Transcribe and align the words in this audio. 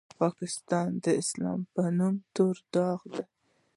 پاکستان 0.21 0.89
د 1.03 1.05
اسلام 1.21 1.59
په 1.73 1.81
نوم 1.97 2.15
تور 2.35 2.55
داغ 2.73 2.99
دی. 3.13 3.23